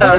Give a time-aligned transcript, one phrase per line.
[0.00, 0.18] 戴耳